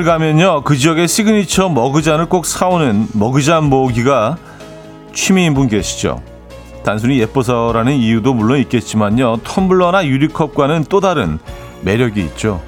[0.00, 4.36] 여행을 가면요 그 지역의 시그니처 머그잔을 꼭 사오는 머그잔 모으기가
[5.12, 6.22] 취미인 분 계시죠.
[6.84, 11.38] 단순히 예뻐서라는 이유도 물론 있겠지만요 텀블러나 유리컵과는 또 다른
[11.82, 12.62] 매력이 있죠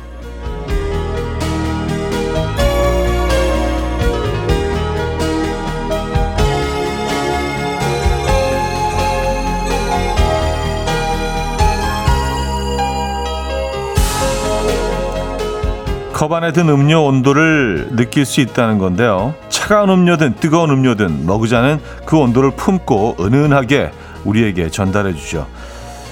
[16.22, 19.34] 컵 안에 든 음료 온도를 느낄 수 있다는 건데요.
[19.48, 23.90] 차가운 음료든 뜨거운 음료든 머그잔은 그 온도를 품고 은은하게
[24.24, 25.48] 우리에게 전달해 주죠.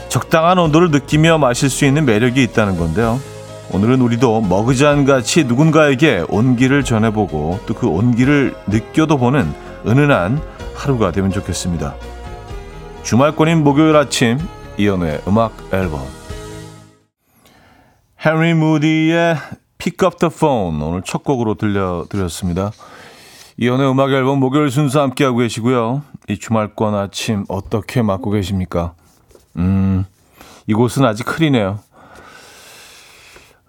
[0.09, 3.21] 적당한 온도를 느끼며 마실 수 있는 매력이 있다는 건데요.
[3.71, 9.55] 오늘은 우리도 머그잔 같이 누군가에게 온기를 전해보고 또 그 온기를 느껴도 보는
[9.87, 10.43] 은은한
[10.75, 11.95] 하루가 되면 좋겠습니다.
[13.05, 14.41] 주말권인 목요일 아침
[14.77, 16.01] 이연우의 음악 앨범
[18.27, 19.37] 헨리 무디의
[19.81, 22.71] Pick Up the Phone 오늘 첫 곡으로 들려드렸습니다.
[23.57, 26.03] 이연의 음악 앨범 목요일 순서 함께하고 계시고요.
[26.29, 28.93] 이 주말권 아침 어떻게 맞고 계십니까?
[29.57, 30.05] 음,
[30.67, 31.81] 이곳은 아직 흐리네요.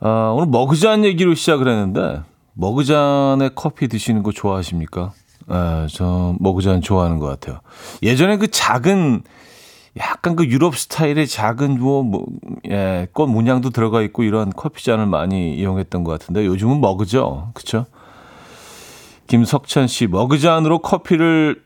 [0.01, 2.21] 아, 오늘 머그잔 얘기로 시작을 했는데
[2.53, 5.13] 머그잔에 커피 드시는 거 좋아하십니까?
[5.47, 7.59] 아, 저 머그잔 좋아하는 것 같아요.
[8.03, 9.23] 예전에 그 작은
[9.97, 12.25] 약간 그 유럽 스타일의 작은 뭐, 뭐
[12.69, 17.51] 예, 꽃 문양도 들어가 있고 이런 커피잔을 많이 이용했던 것 같은데 요즘은 머그죠.
[17.53, 17.85] 그쵸?
[19.27, 21.63] 김석찬 씨, 머그잔으로 커피를,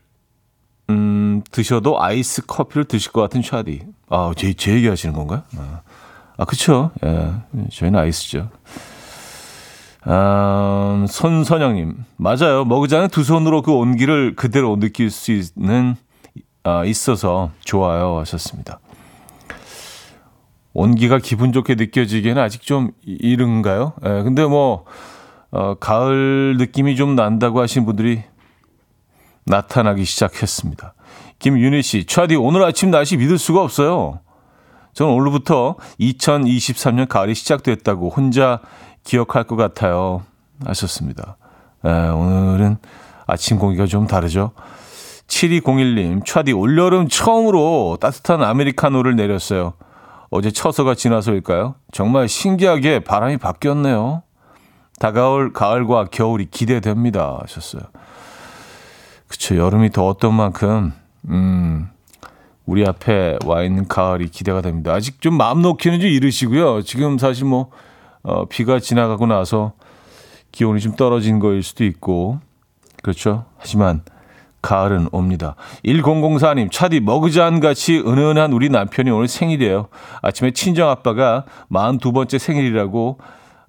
[0.90, 3.82] 음, 드셔도 아이스 커피를 드실 것 같은 샤디.
[4.08, 5.42] 아, 제, 제 얘기 하시는 건가요?
[5.56, 5.80] 아,
[6.36, 6.90] 아 그쵸.
[7.04, 7.32] 예,
[7.72, 8.50] 저희는 아이스죠.
[10.02, 12.04] 아, 손선영님.
[12.16, 12.64] 맞아요.
[12.64, 16.05] 머그잔은 두 손으로 그 온기를 그대로 느낄 수 있는 아,
[16.86, 18.80] 있어서 좋아요 하셨습니다.
[20.72, 23.94] 온기가 기분 좋게 느껴지기에는 아직 좀 이른가요?
[24.04, 24.84] 예, 근데 뭐
[25.50, 28.22] 어, 가을 느낌이 좀 난다고 하신 분들이
[29.46, 30.94] 나타나기 시작했습니다.
[31.38, 34.20] 김윤희 씨, 차디 오늘 아침 날씨 믿을 수가 없어요.
[34.92, 38.60] 저는 오늘부터 2023년 가을이 시작됐다고 혼자
[39.04, 40.24] 기억할 것 같아요.
[40.64, 41.36] 하셨습니다.
[41.86, 42.76] 예, 오늘은
[43.26, 44.52] 아침 공기가 좀 다르죠.
[45.36, 49.74] 7201님, 차디 올여름 처음으로 따뜻한 아메리카노를 내렸어요.
[50.30, 51.74] 어제 처서가 지나서일까요?
[51.92, 54.22] 정말 신기하게 바람이 바뀌었네요.
[54.98, 57.38] 다가올 가을과 겨울이 기대됩니다.
[57.42, 57.82] 하셨어요.
[59.28, 60.92] 그쵸, 여름이 더 어떤 만큼,
[61.28, 61.90] 음,
[62.64, 64.94] 우리 앞에 와 있는 가을이 기대가 됩니다.
[64.94, 66.82] 아직 좀 마음 놓기는 좀 이르시고요.
[66.82, 67.70] 지금 사실 뭐,
[68.22, 69.72] 어, 비가 지나가고 나서
[70.50, 72.40] 기온이 좀 떨어진 거일 수도 있고,
[73.02, 73.44] 그렇죠.
[73.58, 74.02] 하지만,
[74.62, 75.54] 가을은 옵니다.
[75.84, 79.88] 1004님, 차디 머그잔 같이 은은한 우리 남편이 오늘 생일이에요.
[80.22, 83.18] 아침에 친정 아빠가 42번째 생일이라고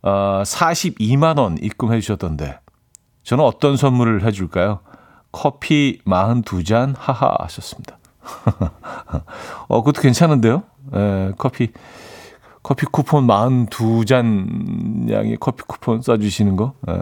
[0.03, 2.59] 어, 42만 원 입금해 주셨던데
[3.23, 4.79] 저는 어떤 선물을 해줄까요?
[5.31, 7.97] 커피 42잔 하하 하셨습니다.
[9.67, 10.63] 어, 그것도 괜찮은데요?
[10.93, 11.71] 에, 커피,
[12.63, 16.73] 커피 쿠폰 42잔 양의 커피 쿠폰 써주시는 거.
[16.87, 16.93] 에.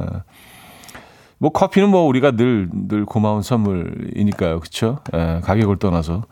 [1.37, 4.59] 뭐 커피는 뭐 우리가 늘 늘 고마운 선물이니까요.
[4.59, 4.99] 그렇죠?
[5.13, 6.23] 예, 가격을 떠나서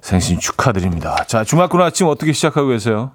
[0.00, 1.24] 생신 축하드립니다.
[1.26, 3.12] 자, 주말권 아침 어떻게 시작하고 계세요?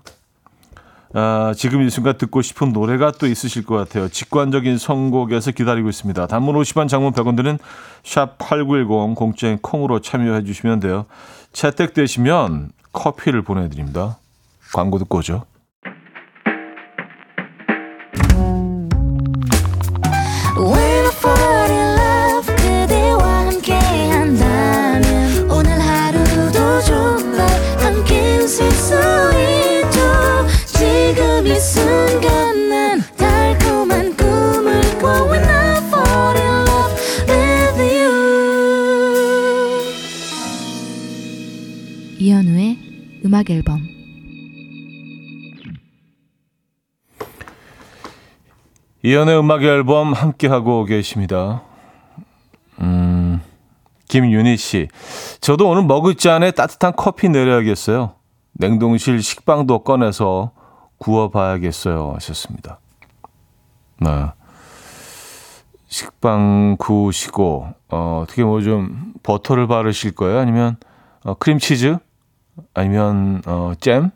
[1.13, 4.07] 아, 지금 이 순간 듣고 싶은 노래가 또 있으실 것 같아요.
[4.07, 6.27] 직관적인 선곡에서 기다리고 있습니다.
[6.27, 7.59] 단문 50원, 장문 100원 드는
[8.03, 11.05] 샵8910 공짜인 콩으로 참여해 주시면 돼요.
[11.51, 14.17] 채택되시면 커피를 보내드립니다.
[14.73, 15.43] 광고 듣고 오죠.
[49.11, 51.63] 이연의 음악 앨범 함께 하고 계십니다.
[52.79, 53.41] 음,
[54.07, 54.87] 김윤희 씨,
[55.41, 58.13] 저도 오늘 머그잔에 따뜻한 커피 내려야겠어요.
[58.53, 60.53] 냉동실 식빵도 꺼내서
[60.97, 62.13] 구워봐야겠어요.
[62.15, 62.79] 하셨습니다.
[63.99, 64.27] 네.
[65.89, 70.39] 식빵 구우시고, 어, 어떻게 뭐 좀 버터를 바르실 거예요?
[70.39, 70.77] 아니면
[71.25, 71.97] 어, 크림치즈?
[72.73, 74.11] 아니면 어, 잼,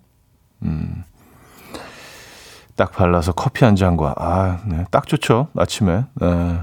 [0.63, 1.03] 음,
[2.75, 6.05] 딱 발라서 커피 한 잔과 아, 네, 딱 좋죠 아침에.
[6.15, 6.59] 네.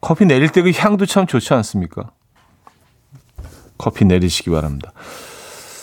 [0.00, 2.10] 커피 내릴 때 그 향도 참 좋지 않습니까?
[3.76, 4.92] 커피 내리시기 바랍니다.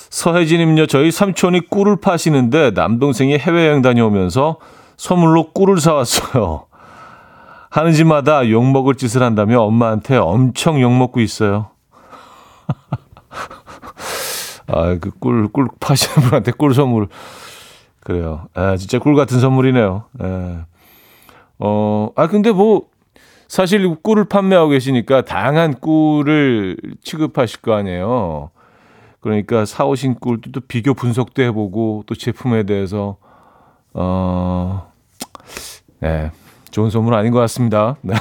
[0.10, 4.58] 서혜진님요, 저희 삼촌이 꿀을 파시는데 남동생이 해외여행 다녀오면서
[4.98, 6.66] 선물로 꿀을 사왔어요.
[7.70, 11.70] 하는 집마다 욕먹을 짓을 한다며 엄마한테 엄청 욕먹고 있어요.
[14.68, 17.08] 아, 그 꿀, 꿀 파시는 분한테 꿀 선물.
[18.08, 18.48] 그래요.
[18.54, 20.06] 아, 진짜 꿀 같은 선물이네요.
[20.24, 20.60] 예.
[21.60, 22.88] 어, 아, 근데 뭐,
[23.50, 28.52] 사실 꿀을 판매하고 계시니까 다양한 꿀을 취급하실 거 아니에요.
[29.20, 33.18] 그러니까 사오신 꿀도 또 비교 분석도 해보고 또 제품에 대해서,
[33.94, 34.90] 어,
[36.00, 36.32] 네.
[36.72, 37.98] 좋은 선물 아닌 것 같습니다.
[38.04, 38.14] 네.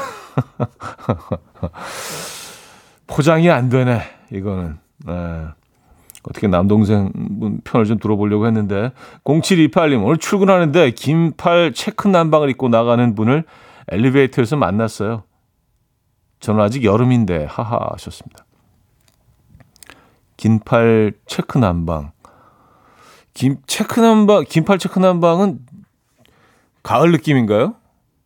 [3.06, 4.00] 포장이 안 되네,
[4.32, 4.78] 이거는.
[5.06, 5.46] 네.
[6.28, 8.92] 어떻게 남동생 편을 좀 들어보려고 했는데
[9.24, 13.44] 0728님 오늘 출근하는데 긴팔 체크 난방을 입고 나가는 분을
[13.88, 15.22] 엘리베이터에서 만났어요.
[16.40, 18.44] 저는 아직 여름인데 하하 하셨습니다.
[20.36, 22.12] 긴팔 체크 난방.
[23.32, 25.60] 긴 체크 난방 긴팔 체크 난방은
[26.82, 27.74] 가을 느낌인가요?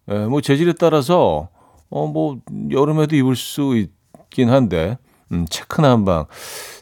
[0.08, 1.48] 예, 네, 뭐 재질에 따라서
[1.90, 2.38] 어 뭐
[2.70, 4.96] 여름에도 입을 수 있긴 한데
[5.32, 6.26] 음, 체크 난방.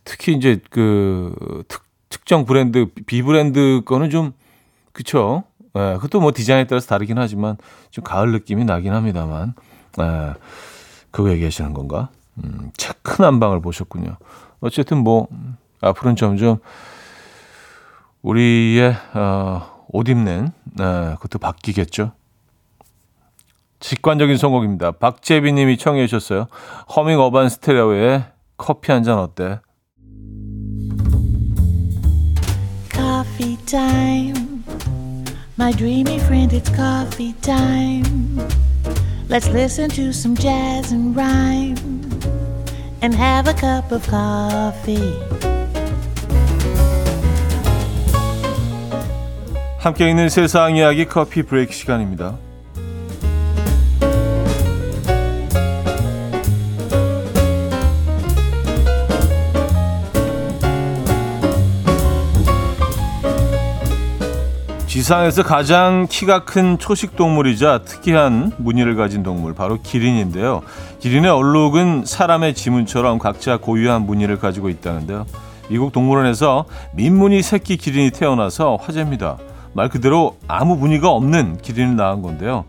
[0.05, 1.35] 특히 이제 그
[1.69, 4.33] 특, 특정 브랜드, 비브랜드 거는 좀,
[4.93, 5.45] 그쵸.
[5.77, 7.57] 예, 그것도 뭐 디자인에 따라서 다르긴 하지만
[7.91, 9.55] 좀 가을 느낌이 나긴 합니다만.
[10.01, 10.35] 예,
[11.11, 12.09] 그거 얘기하시는 건가?
[12.43, 14.17] 음, 체크 난방을 보셨군요.
[14.61, 15.29] 어쨌든 뭐,
[15.81, 16.59] 앞으로는 점점
[18.23, 22.13] 우리의, 어, 옷 입는, 예, 그것도 바뀌겠죠.
[23.81, 24.93] 직관적인 선곡입니다.
[24.93, 26.49] 박재빈 님이 청해 주셨어요.
[26.97, 28.25] 허밍 어반 스테레오의
[28.59, 29.61] 커피 한 잔 어때?
[33.39, 34.65] coffee time.
[35.57, 38.05] My dreamy friend, it's coffee time.
[39.29, 41.77] Let's listen to some jazz and rhyme
[43.03, 45.15] and have a cup of coffee.
[49.79, 52.39] 함께 있는 세상 이야기 커피 브레이크 시간입니다.
[64.89, 70.63] 지상에서 가장 키가 큰 초식 동물이자 특이한 무늬를 가진 동물 바로 기린인데요.
[71.01, 75.27] 기린의 얼룩은 사람의 지문처럼 각자 고유한 무늬를 가지고 있다는데요.
[75.69, 76.65] 미국 동물원에서
[76.95, 79.37] 민무늬 새끼 기린이 태어나서 화제입니다.
[79.75, 82.65] 말 그대로 아무 무늬가 없는 기린을 낳은 건데요.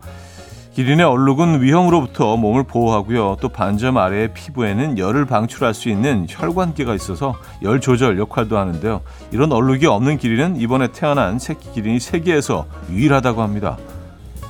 [0.74, 3.36] 기린의 얼룩은 위험으로부터 몸을 보호하고요.
[3.40, 9.00] 또 반점 아래의 피부에는 열을 방출할 수 있는 혈관계가 있어서 열 조절 역할도 하는데요.
[9.32, 13.76] 이런 얼룩이 없는 기린은 이번에 태어난 새끼 기린이 세계에서 유일하다고 합니다.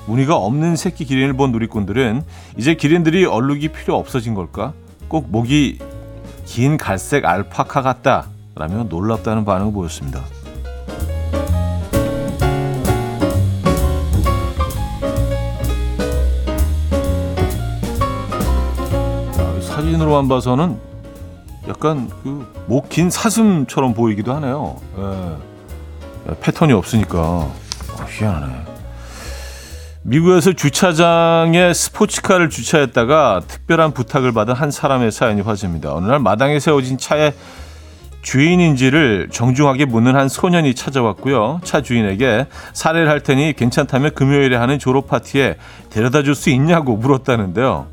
[0.06, 2.22] 무늬가 없는 새끼 기린을 본 누리꾼들은
[2.56, 4.72] 이제 기린들이 얼룩이 필요 없어진 걸까?
[5.08, 5.78] 꼭 목이
[6.44, 8.26] 긴 갈색 알파카 같다.
[8.56, 10.22] 라며 놀랍다는 반응을 보였습니다.
[19.90, 20.78] 사진으로만 봐서는
[21.68, 24.76] 약간 그 목 긴 사슴처럼 보이기도 하네요.
[24.98, 26.34] 예.
[26.40, 27.54] 패턴이 없으니까 어,
[28.08, 28.54] 희한하네.
[30.02, 35.92] 미국에서 주차장에 스포츠카를 주차했다가 특별한 부탁을 받은 한 사람의 사연이 화제입니다.
[35.92, 37.34] 어느 날 마당에 세워진 차의
[38.22, 41.60] 주인인지를 정중하게 묻는 한 소년이 찾아왔고요.
[41.64, 45.56] 차 주인에게 사례를 할 테니 괜찮다면 금요일에 하는 졸업 파티에
[45.90, 47.86] 데려다 줄 수 있냐고 물었다는데요.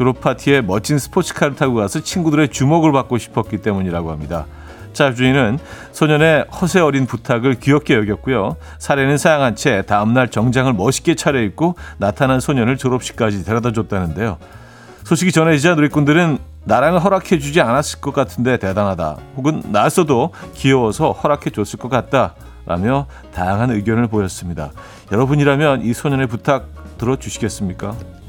[0.00, 4.46] 졸업 파티에 멋진 스포츠카를 타고 가서 친구들의 주목을 받고 싶었기 때문이라고 합니다.
[4.94, 5.58] 차 주인은
[5.92, 8.56] 소년의 허세 어린 부탁을 귀엽게 여겼고요.
[8.78, 14.38] 사례는 사양한 채 다음날 정장을 멋있게 차려입고 나타난 소년을 졸업식까지 데려다 줬다는데요.
[15.04, 19.18] 소식이 전해지자 누리꾼들은 나랑은 허락해 주지 않았을 것 같은데 대단하다.
[19.36, 22.36] 혹은 나였어도 귀여워서 허락해 줬을 것 같다.
[22.64, 24.70] 라며 다양한 의견을 보였습니다.
[25.12, 28.19] 여러분이라면 이 소년의 부탁 들어주시겠습니까?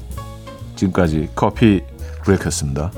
[0.82, 1.82] 지금까지 커피
[2.24, 2.90] 브레이크였습니다.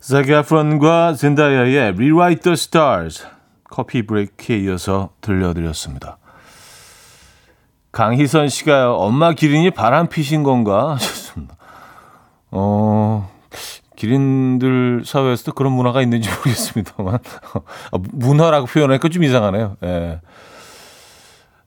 [0.00, 3.26] 자기 아프론과 젠다이아의 Rewrite the Stars
[3.64, 6.18] 커피 브레이크에 이어서 들려드렸습니다.
[7.92, 8.94] 강희선 씨가요.
[8.94, 11.56] 엄마 기린이 바람 피신 건가 하셨습니다.
[12.50, 13.30] 어,
[13.96, 17.18] 기린들 사회에서도 그런 문화가 있는지 모르겠습니다만
[18.12, 19.76] 문화라고 표현하니까 좀 이상하네요.
[19.84, 20.20] 예.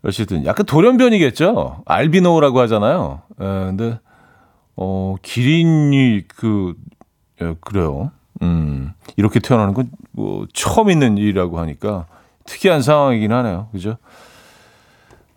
[0.04, 1.84] 어쨌든 약간 돌연변이겠죠.
[1.86, 3.22] 알비노라고 하잖아요.
[3.40, 4.00] 예, 근데
[4.76, 6.74] 어 기린이 그
[7.42, 8.12] 예, 그래요.
[8.42, 8.94] 음.
[9.18, 12.06] 이렇게 태어나는 건 뭐 처음 있는 일이라고 하니까
[12.44, 13.70] 특이한 상황이긴 하네요.
[13.72, 13.96] 그죠?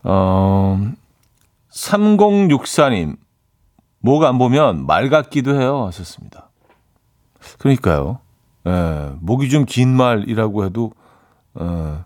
[0.02, 0.80] 어
[1.70, 3.16] 3064님
[4.00, 5.84] 목안 보면 말 같기도 해요.
[5.86, 6.50] 하셨습니다.
[7.58, 8.18] 그러니까요.
[8.66, 10.92] 예, 목이 좀 긴 말이라고 해도
[11.54, 12.04] 어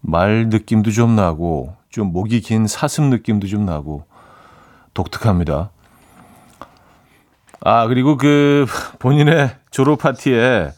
[0.00, 4.04] 말 느낌도 좀 나고 좀 목이 긴 사슴 느낌도 좀 나고
[4.94, 5.70] 독특합니다.
[7.60, 8.66] 아 그리고 그
[8.98, 10.70] 본인의 졸업 파티에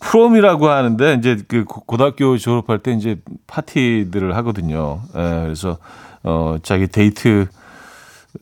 [0.00, 5.00] 프롬이라고 하는데 이제 그 고등학교 졸업할 때 이제 파티들을 하거든요.
[5.16, 5.78] 예, 그래서
[6.22, 7.46] 어 자기 데이트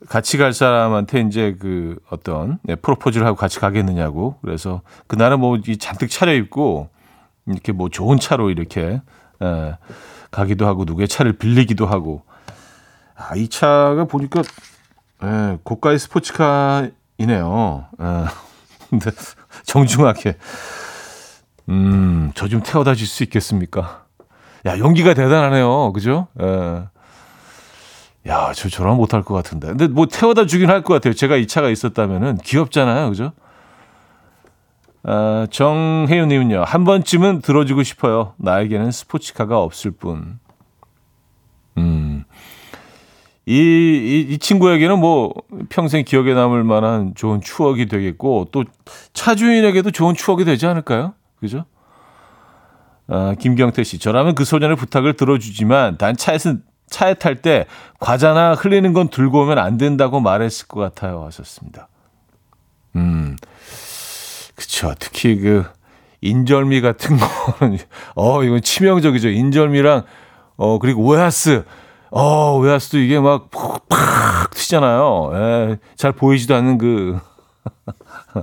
[0.09, 6.11] 같이 갈 사람한테 이제 그 어떤 네, 프로포즈를 하고 같이 가겠느냐고 그래서 그날은 뭐 잔뜩
[6.11, 6.89] 차려입고
[7.47, 9.01] 이렇게 뭐 좋은 차로 이렇게
[9.43, 9.77] 예,
[10.33, 12.25] 가기도 하고 누구의 차를 빌리기도 하고
[13.15, 14.43] 아, 이 차가 보니까
[15.23, 17.87] 예, 고가의 스포츠카이네요.
[18.01, 18.25] 예,
[18.91, 19.11] 근데
[19.65, 20.37] 정중하게
[21.69, 24.03] 음, 저 좀 태워다 줄 수 있겠습니까?
[24.67, 25.93] 야, 용기가 대단하네요.
[25.93, 26.27] 그죠?
[26.41, 26.83] 예.
[28.29, 29.69] 야, 저 저런 못할 것 같은데.
[29.69, 31.12] 근데 뭐 태워다 주긴 할 것 같아요.
[31.15, 33.09] 제가 이 차가 있었다면은 귀엽잖아요.
[33.11, 33.33] 그죠?
[35.05, 36.63] 아, 정혜윤님은요.
[36.63, 38.35] 한 번쯤은 들어주고 싶어요.
[38.37, 40.39] 나에게는 스포츠카가 없을 뿐.
[41.79, 42.25] 음.
[43.45, 45.35] 이, 이, 이 친구에게는 뭐
[45.69, 48.65] 평생 기억에 남을 만한 좋은 추억이 되겠고 또
[49.15, 51.15] 차주인에게도 좋은 추억이 되지 않을까요?
[51.41, 51.65] 그죠?
[53.09, 56.55] 아, 김경태 씨, 저라면 그 소년의 부탁을 들어주지만 단 차에서
[56.89, 57.67] 차에 탈 때
[57.99, 61.25] 과자나 흘리는 건 들고 오면 안 된다고 말했을 것 같아요.
[61.25, 61.89] 하셨습니다.
[62.95, 63.37] 음,
[64.62, 64.95] 그쵸.
[64.97, 65.64] 특히 그
[66.21, 67.16] 인절미 같은
[67.59, 67.78] 거는
[68.14, 69.28] 어 이건 치명적이죠.
[69.28, 70.04] 인절미랑
[70.57, 71.64] 어 그리고 오야스,
[72.11, 75.31] 어 오야스도 이게 막팍 튀잖아요.
[75.35, 77.19] 예, 잘 보이지도 않는 그.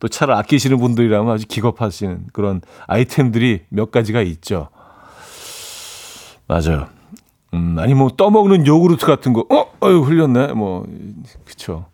[0.00, 4.68] 또 차를 아끼시는 분들이라면 아주 기겁하시는 그런 아이템들이 몇 가지가 있죠.
[6.46, 6.86] 맞아요.
[7.54, 10.52] 음, 아니 뭐 떠먹는 요구르트 같은 거, 어, 어유 흘렸네.
[10.54, 10.86] 뭐
[11.44, 11.86] 그쵸.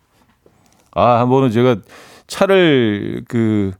[0.91, 1.77] 아, 한 번은 제가
[2.27, 3.71] 차를 그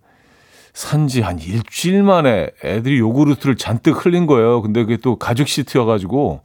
[0.74, 4.62] 산지 한 일주일 만에 애들이 요구르트를 잔뜩 흘린 거예요.
[4.62, 6.42] 근데 그게 또 가죽 시트여가지고,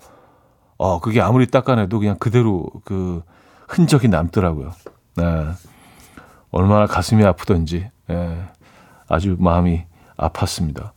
[0.78, 3.23] 어, 그게 아무리 닦아내도 그냥 그대로 그
[3.69, 4.73] 흔적이 남더라고요.
[5.16, 5.25] 네.
[6.50, 8.38] 얼마나 가슴이 아프던지, 예,
[9.09, 9.85] 아주 마음이
[10.16, 10.92] 아팠습니다.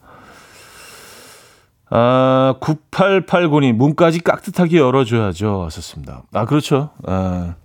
[1.89, 5.63] 아, 9889님, 문까지 깍듯하게 열어줘야죠.
[5.65, 6.23] 하셨습니다.
[6.33, 6.89] 아, 그렇죠.
[7.05, 7.55] 아,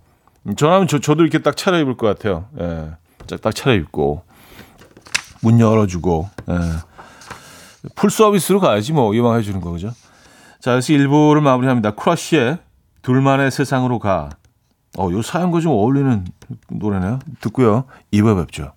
[0.55, 2.45] 전화면 저, 저도 이렇게 딱 차려입을 것 같아요.
[2.59, 2.91] 예,
[3.37, 4.23] 딱 차려입고,
[5.41, 6.53] 문 열어주고, 예.
[7.95, 9.91] full service로 가야지 뭐, 이왕 해주는 거, 그죠?
[10.59, 11.91] 자, 그래서 1부를 마무리합니다.
[11.91, 12.57] 크러쉬의
[13.01, 14.29] 둘만의 세상으로 가.
[14.97, 16.25] 어, 요 사연과 좀 어울리는
[16.69, 17.19] 노래네요.
[17.39, 17.85] 듣고요.
[18.11, 18.73] 2부에 뵙죠.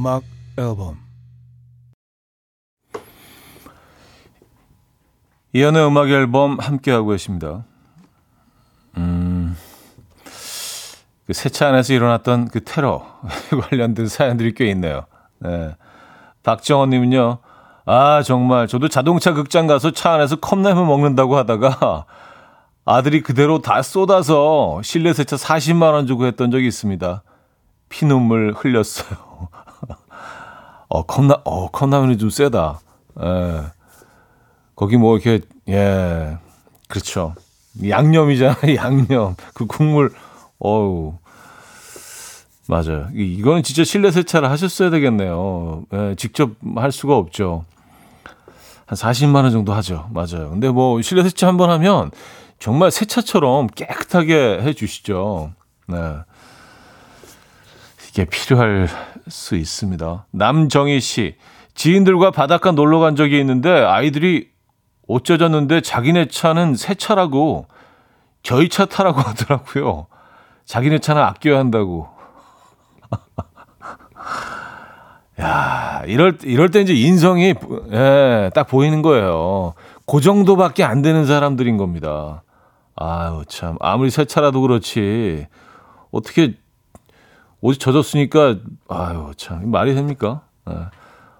[0.00, 0.22] 음악
[0.56, 0.96] 앨범
[5.52, 7.66] 이현우의 음악 앨범 함께하고 계십니다.
[8.96, 9.54] 음,
[11.26, 13.04] 그 세차 안에서 일어났던 그 테러
[13.68, 15.04] 관련된 사연들이 꽤 있네요.
[15.38, 15.76] 네.
[16.44, 17.38] 박정원 님은요,
[17.84, 22.06] 아, 정말, 저도 자동차 극장 가서 차 안에서 컵라면 먹는다고 하다가
[22.86, 27.22] 아들이 그대로 다 쏟아서 실내 세차 40만 원 주고 했던 적이 있습니다.
[27.90, 29.50] 피눈물 흘렸어요.
[30.90, 32.80] 어, 컵라, 어, 컵라면이 좀 세다.
[33.22, 33.62] 예.
[34.76, 36.36] 거기 뭐 이렇게, 예.
[36.88, 37.34] 그렇죠.
[37.88, 39.36] 양념이잖아, 양념.
[39.54, 40.12] 그 국물,
[40.58, 41.14] 어우.
[42.68, 43.08] 맞아요.
[43.14, 45.84] 이거는 진짜 실내 세차를 하셨어야 되겠네요.
[45.92, 47.64] 예, 직접 할 수가 없죠.
[48.86, 50.08] 한 40만 원 정도 하죠.
[50.12, 50.50] 맞아요.
[50.50, 52.10] 근데 뭐 실내 세차 한 번 하면
[52.58, 55.52] 정말 세차처럼 깨끗하게 해 주시죠.
[55.88, 55.96] 네.
[58.10, 58.88] 이게 필요할
[59.28, 60.26] 수 있습니다.
[60.32, 61.36] 남정희 씨.
[61.74, 64.50] 지인들과 바닷가 놀러 간 적이 있는데 아이들이
[65.06, 67.66] 옷 젖었는데 자기네 차는 새 차라고
[68.42, 70.06] 저희 차 타라고 하더라고요.
[70.64, 72.08] 자기네 차는 아껴야 한다고.
[75.40, 77.54] 야, 이럴 이럴 때 이제 인성이
[77.92, 79.74] 예, 딱 보이는 거예요.
[80.06, 82.42] 그 정도밖에 안 되는 사람들인 겁니다.
[82.96, 83.76] 아유, 참.
[83.80, 85.46] 아무리 새 차라도 그렇지.
[86.10, 86.54] 어떻게
[87.60, 88.56] 옷이 젖었으니까
[88.88, 89.70] 아유, 참.
[89.70, 90.42] 말이 됩니까?
[90.70, 90.74] 예.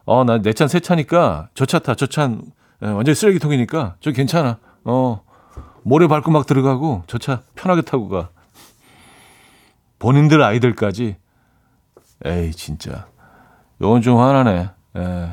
[0.07, 1.95] 어, 나내 차는 새 차니까 저 차 타.
[1.95, 2.43] 저 차는
[2.83, 4.59] 예, 완전 쓰레기통이니까 저 괜찮아.
[4.85, 5.23] 어.
[5.83, 8.31] 모래 밟고 막 들어가고 저 차 편하게 타고 가.
[9.99, 11.17] 본인들 아이들까지
[12.25, 13.07] 에이 진짜
[13.81, 14.71] 요건 좀 화나네.
[14.97, 15.29] 에.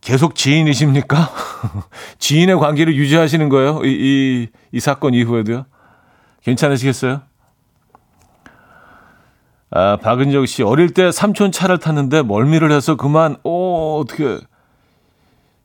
[0.00, 1.30] 계속 지인이십니까?
[2.18, 3.84] 지인의 관계를 유지하시는 거예요?
[3.84, 5.66] 이, 이, 이 사건 이후에도요?
[6.42, 7.20] 괜찮으시겠어요?
[9.70, 14.38] 아, 박은정 씨, 어릴 때 삼촌 차를 탔는데 멀미를 해서 그만, 오, 어떻게.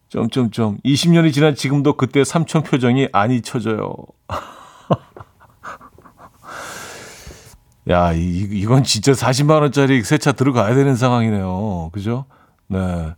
[0.09, 0.77] 점점점.
[0.85, 3.95] 20년이 지난 지금도 그때 삼촌 표정이 안 잊혀져요.
[7.89, 11.89] 야, 이, 이건 진짜 40만 원짜리 새 차 들어가야 되는 상황이네요.
[11.91, 12.25] 그죠?
[12.67, 13.13] 네.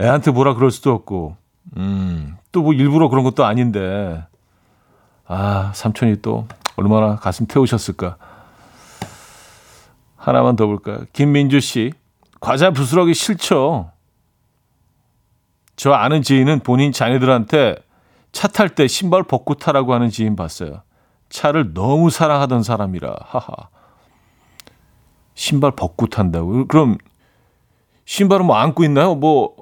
[0.00, 1.36] 애한테 뭐라 그럴 수도 없고,
[1.76, 4.24] 음, 또 뭐 일부러 그런 것도 아닌데,
[5.26, 8.16] 아, 삼촌이 또 얼마나 가슴 태우셨을까.
[10.18, 10.98] 하나만 더 볼까요?
[11.12, 11.92] 김민주 씨,
[12.40, 13.92] 과자 부스러기 싫죠?
[15.76, 17.76] 저 아는 지인은 본인 자녀들한테
[18.32, 20.82] 차 탈 때 신발 벗고 타라고 하는 지인 봤어요.
[21.30, 23.68] 차를 너무 사랑하던 사람이라, 하하.
[25.34, 26.66] 신발 벗고 탄다고?
[26.66, 26.98] 그럼
[28.04, 29.14] 신발은 뭐 안고 있나요?
[29.14, 29.54] 뭐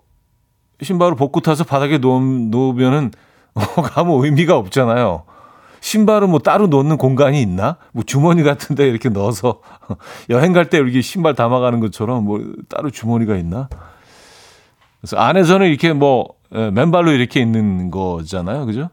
[0.83, 3.13] 신발을 벗고 타서 바닥에 놓, 놓으면은
[3.95, 5.25] 아무 의미가 없잖아요.
[5.91, 7.77] 신발은 뭐 따로 놓는 공간이 있나?
[7.93, 9.61] 뭐 주머니 같은데 이렇게 넣어서
[10.31, 13.69] 여행 갈 때 이렇게 신발 담아가는 것처럼 뭐 따로 주머니가 있나?
[15.01, 18.91] 그래서 안에서는 이렇게 뭐 예, 맨발로 이렇게 있는 거잖아요, 그죠?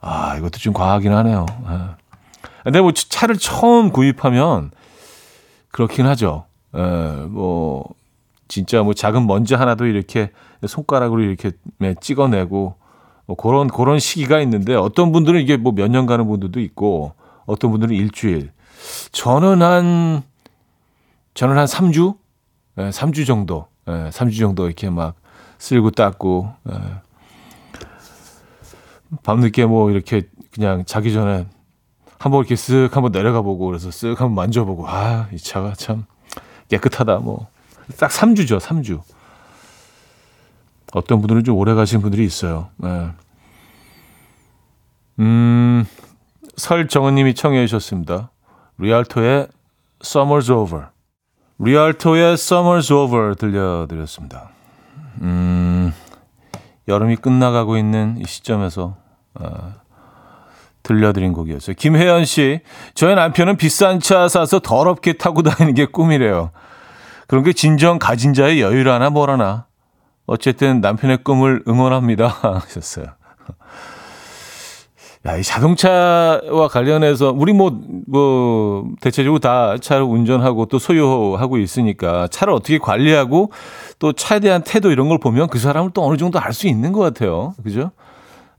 [0.00, 1.44] 아 이것도 좀 과하긴 하네요.
[1.68, 1.78] 예.
[2.64, 4.70] 근데 뭐 차를 처음 구입하면
[5.70, 6.46] 그렇긴 하죠.
[6.74, 6.80] 에,
[7.28, 7.84] 뭐
[8.48, 10.30] 진짜 뭐 작은 먼지 하나도 이렇게
[10.66, 11.50] 손가락으로 이렇게
[12.00, 12.76] 찍어내고
[13.28, 17.12] 뭐 그런 그런 시기가 있는데 어떤 분들은 이게 뭐 몇 년 가는 분들도 있고
[17.46, 18.50] 어떤 분들은 일주일.
[19.12, 20.22] 저는 한
[21.34, 22.16] 저는 한 3주?
[22.78, 23.66] 예, 3주 정도.
[23.86, 25.14] 예, 3주 정도 이렇게 막
[25.58, 26.74] 쓸고 닦고 예.
[29.22, 31.46] 밤늦게 뭐 이렇게 그냥 자기 전에
[32.18, 36.06] 한번 이렇게 쓱 한번 내려가 보고 그래서 쓱 한번 만져보고 아, 이 차가 참
[36.68, 37.46] 깨끗하다 뭐.
[37.98, 39.00] 딱 3주죠, 3주.
[40.92, 42.68] 어떤 분들은 좀 오래 가신 분들이 있어요.
[42.76, 43.10] 네.
[45.20, 45.84] 음,
[46.56, 48.30] 설정은 님이 청해 주셨습니다.
[48.78, 49.48] 리알토의
[50.02, 50.86] Summer's Over.
[51.58, 54.50] 리알토의 Summer's Over 들려드렸습니다.
[55.20, 55.92] 음,
[56.86, 58.96] 여름이 끝나가고 있는 이 시점에서
[59.34, 59.74] 어,
[60.82, 61.74] 들려드린 곡이었어요.
[61.76, 62.60] 김혜연 씨,
[62.94, 66.50] 저희 남편은 비싼 차 사서 더럽게 타고 다니는 게 꿈이래요.
[67.26, 69.67] 그런 게 진정 가진 자의 여유라나 뭐라나.
[70.28, 72.28] 어쨌든 남편의 꿈을 응원합니다.
[72.62, 73.06] 하셨어요.
[75.26, 82.52] 야, 이 자동차와 관련해서 우리 뭐, 뭐, 대체적으로 다 차를 운전하고 또 소유하고 있으니까 차를
[82.52, 83.50] 어떻게 관리하고
[83.98, 86.92] 또 차에 대한 태도 이런 걸 보면 그 사람을 또 어느 정도 알 수 있는
[86.92, 87.54] 것 같아요.
[87.64, 87.90] 그죠?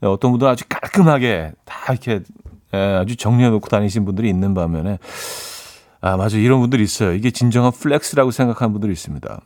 [0.02, 2.22] 어떤 분들은 아주 깔끔하게 다 이렇게
[2.72, 4.98] 아주 정리해 놓고 다니신 분들이 있는 반면에
[6.02, 6.38] 아, 맞아.
[6.38, 7.14] 이런 분들이 있어요.
[7.14, 9.40] 이게 진정한 flex라고 생각하는 분들이 있습니다.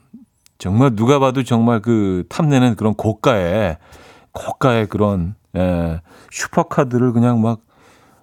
[0.63, 3.76] 정말 누가 봐도 정말 그 탐내는 그런 고가의,
[4.32, 5.99] 고가의 그런, 예,
[6.32, 7.60] 슈퍼카들을 그냥 막,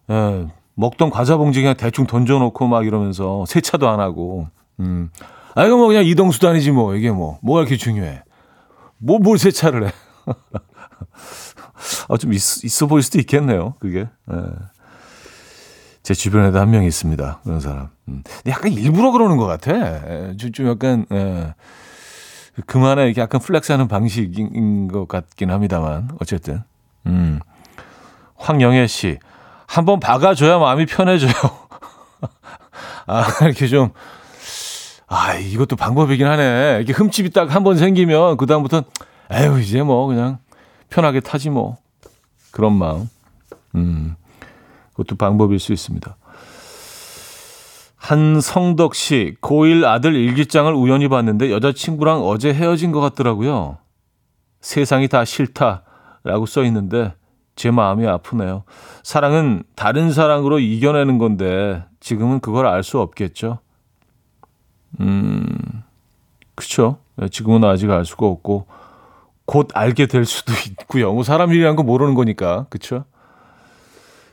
[0.09, 4.49] 예, 먹던 과자 봉지 그냥 대충 던져놓고 막 이러면서 세차도 안 하고,
[4.81, 5.11] 음.
[5.55, 6.95] 아, 이거 뭐 그냥 이동 수단이지 뭐.
[6.95, 7.39] 이게 뭐.
[7.43, 8.23] 뭐가 이렇게 중요해.
[8.97, 9.93] 뭐, 뭘 세차를 해.
[12.09, 13.75] 아, 좀 있, 있어 보일 수도 있겠네요.
[13.81, 14.09] 그게.
[14.33, 14.37] 예.
[16.03, 17.41] 제 주변에도 한 명 있습니다.
[17.45, 17.91] 그런 사람.
[18.09, 18.23] 음.
[18.47, 19.73] 약간 일부러 그러는 것 같아.
[19.77, 21.55] 예, 좀, 좀 약간, 예.
[22.67, 26.11] 그만의 이렇게 약간 flex하는 방식인 것 같긴 합니다만.
[26.21, 26.63] 어쨌든.
[27.07, 27.41] 음.
[28.37, 29.19] 황영애 씨.
[29.67, 31.33] 한 번 박아줘야 마음이 편해져요.
[33.07, 33.91] 아, 이렇게 좀,
[35.07, 36.77] 아, 이것도 방법이긴 하네.
[36.79, 38.85] 이렇게 흠집이 딱 한 번 생기면, 그다음부터는,
[39.31, 40.39] 에휴, 이제 뭐, 그냥
[40.89, 41.77] 편하게 타지 뭐.
[42.51, 43.09] 그런 마음.
[43.77, 44.17] 음.
[44.93, 46.17] 그것도 방법일 수 있습니다.
[48.01, 53.77] 한성덕 씨, 고1 아들 일기장을 우연히 봤는데 여자친구랑 어제 헤어진 것 같더라고요.
[54.63, 57.13] 세상이 다 싫다라고 써 있는데
[57.57, 58.65] 제 마음이 아프네요.
[59.03, 63.59] 사랑은 다른 사랑으로 이겨내는 건데 지금은 그걸 알 수 없겠죠.
[65.01, 65.47] 음,
[66.55, 66.99] 그쵸.
[67.31, 68.67] 지금은 아직 알 수가 없고
[69.45, 71.13] 곧 알게 될 수도 있고요.
[71.13, 72.67] 뭐 사람 일이란 거 모르는 거니까.
[72.71, 73.05] 그쵸.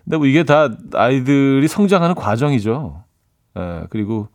[0.06, 3.04] 근데 뭐 이게 다 아이들이 성장하는 과정이죠.
[3.58, 4.28] 예, 그리고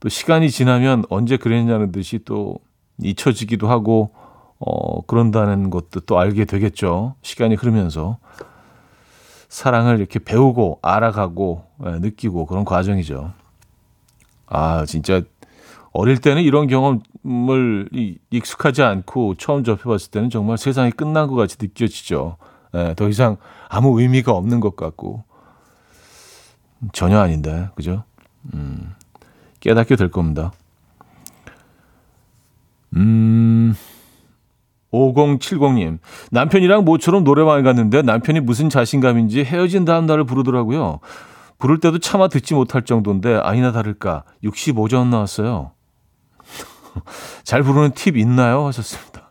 [0.00, 2.58] 또 시간이 지나면 언제 그랬냐는 듯이 또
[3.02, 4.10] 잊혀지기도 하고,
[4.58, 7.14] 어, 그런다는 것도 또 알게 되겠죠.
[7.22, 8.18] 시간이 흐르면서.
[9.48, 13.32] 사랑을 이렇게 배우고, 알아가고, 예, 느끼고 그런 과정이죠.
[14.46, 15.22] 아, 진짜
[15.92, 17.88] 어릴 때는 이런 경험을
[18.30, 22.36] 익숙하지 않고 처음 접해봤을 때는 정말 세상이 끝난 것 같이 느껴지죠.
[22.74, 25.24] 예, 더 이상 아무 의미가 없는 것 같고
[26.92, 28.04] 전혀 아닌데 그죠?
[28.54, 28.94] 음,
[29.60, 30.52] 깨닫게 될 겁니다.
[32.94, 33.74] 음,
[34.92, 35.98] 5070님,
[36.30, 41.00] 남편이랑 모처럼 노래방에 갔는데 남편이 무슨 자신감인지 헤어진 다음 날을 부르더라고요.
[41.58, 45.72] 부를 때도 차마 듣지 못할 정도인데 아니나 다를까 65점 나왔어요.
[47.44, 48.66] 잘 부르는 팁 있나요?
[48.66, 49.30] 하셨습니다.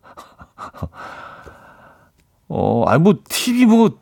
[2.47, 3.99] 어, 아니 뭐 팁이 뭐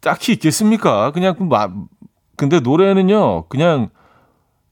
[0.00, 1.10] 딱히 있겠습니까?
[1.12, 1.68] 그냥 그 마,
[2.36, 3.48] 근데 노래는요.
[3.48, 3.90] 그냥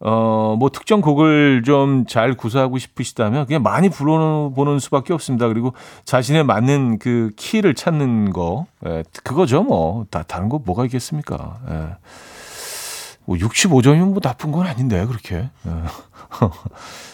[0.04, 5.48] 어, 뭐 특정 곡을 좀 잘 구사하고 싶으시다면 그냥 많이 불러보는 수밖에 없습니다.
[5.48, 5.72] 그리고
[6.04, 9.62] 자신에 맞는 그 키를 찾는 거, 예, 그거죠.
[9.62, 11.58] 뭐, 다, 다른 거 뭐가 있겠습니까?
[11.70, 11.96] 예.
[13.24, 15.36] 뭐 65점이면 뭐 나쁜 건 아닌데, 그렇게.
[15.36, 15.50] 예.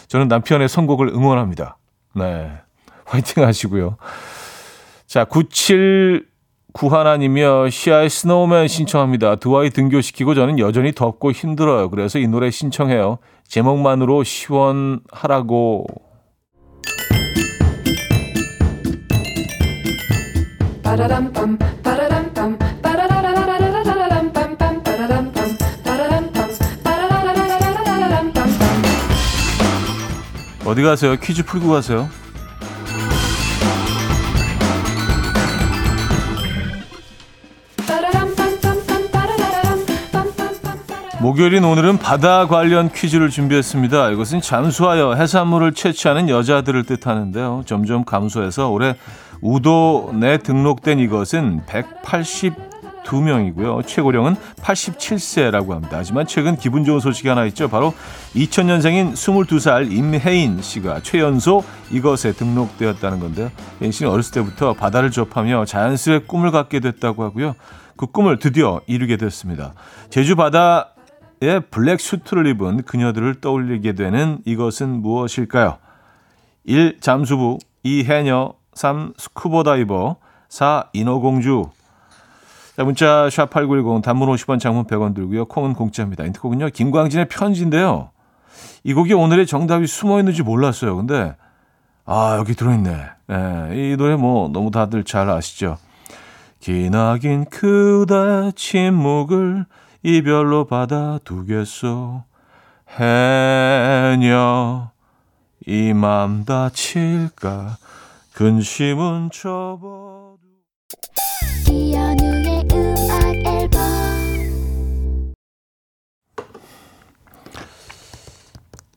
[0.07, 1.77] 저는 남편의 선곡을 응원합니다.
[2.15, 2.51] 네.
[3.05, 3.97] 화이팅 하시고요.
[5.07, 6.27] 자, 97
[6.73, 7.69] 구하나님이요.
[7.69, 9.35] 시아의 스노우맨 신청합니다.
[9.37, 11.89] 두 아이 등교시키고 저는 여전히 덥고 힘들어요.
[11.89, 13.17] 그래서 이 노래 신청해요.
[13.47, 15.85] 제목만으로 시원하라고.
[30.65, 31.15] 어디 가세요?
[31.15, 32.07] 퀴즈 풀고 가세요.
[41.21, 44.11] 목요일인 오늘은 바다 관련 퀴즈를 준비했습니다.
[44.11, 47.63] 이것은 잠수하여 해산물을 채취하는 여자들을 뜻하는데요.
[47.65, 48.95] 점점 감소해서 올해
[49.41, 53.85] 우도 내 등록된 이것은 182명이고요.
[53.85, 55.97] 최고령은 87세라고 합니다.
[55.97, 57.67] 하지만 최근 기분 좋은 소식이 하나 있죠.
[57.67, 57.93] 바로
[58.35, 63.51] 2000년생인 22살 임혜인 씨가 최연소 이것에 등록되었다는 건데요.
[63.81, 67.55] 혜인 씨는 어렸을 때부터 바다를 접하며 자연스레 꿈을 갖게 됐다고 하고요.
[67.97, 69.73] 그 꿈을 드디어 이루게 됐습니다.
[70.09, 70.93] 제주 바다의
[71.41, 75.77] black suit를 입은 그녀들을 떠올리게 되는 이것은 무엇일까요?
[76.65, 76.99] 1.
[76.99, 78.03] 잠수부 2.
[78.03, 79.13] 해녀 3.
[79.17, 80.17] 스쿠버 다이버
[80.49, 80.89] 4.
[80.93, 81.69] 인어공주
[82.75, 85.45] 자, 문자 샵8910 단문 50원 장문 100원 들고요.
[85.45, 86.25] 콩은 공짜입니다.
[86.25, 86.69] 힌트곡은요.
[86.69, 88.11] 김광진의 편지인데요.
[88.83, 90.95] 이 곡이 오늘의 정답이 숨어 있는지 몰랐어요.
[90.95, 91.35] 근데
[92.05, 93.05] 아, 여기 들어 있네.
[93.27, 95.77] 네, 이 노래 뭐 너무 다들 잘 아시죠?
[96.59, 99.65] 기나긴 그대 침묵을
[100.03, 102.23] 이별로 받아두겠소.
[102.99, 104.91] 해녀,
[105.67, 107.77] 이 맘 다칠까,
[108.33, 110.39] 근심은 접어두.
[111.69, 115.33] 이연우의 음악 앨범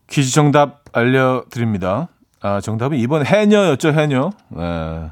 [0.08, 2.08] 퀴즈 정답 알려드립니다.
[2.40, 4.30] 아, 정답은 이번 해녀였죠, 해녀.
[4.48, 5.10] 네.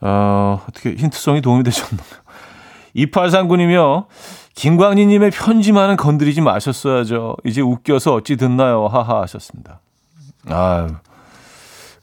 [0.00, 2.06] 어, 어떻게 힌트송이 도움이 되셨나요?
[2.96, 4.06] 2839님이요.
[4.56, 7.36] 김광진님의 편지만은 건드리지 마셨어야죠.
[7.44, 8.88] 이제 웃겨서 어찌 듣나요?
[8.88, 9.80] 하하 하셨습니다.
[10.46, 11.00] 아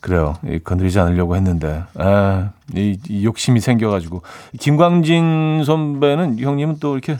[0.03, 0.35] 그래요.
[0.65, 4.21] 건드리지 않으려고 했는데, 아, 이, 이 욕심이 생겨가지고.
[4.59, 7.17] 김광진 선배는, 형님은 또 이렇게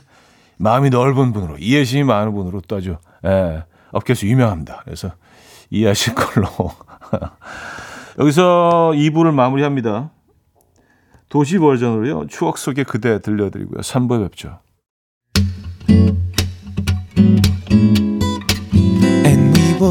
[0.58, 4.82] 마음이 넓은 분으로, 이해심이 많은 분으로 또 아주, 예, 업계에서 유명합니다.
[4.84, 5.12] 그래서
[5.70, 6.48] 이해하실 걸로.
[8.20, 10.10] 여기서 2부를 마무리합니다.
[11.30, 12.28] 도시 버전으로요.
[12.28, 13.80] 추억 속의 그대 들려드리고요.
[13.80, 14.60] 3부에 뵙죠.